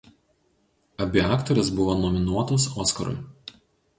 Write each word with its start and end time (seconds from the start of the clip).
Abi 1.05 1.21
aktorės 1.35 1.69
buvo 1.79 1.97
nominuotos 1.99 2.65
„Oskarui“. 2.85 3.55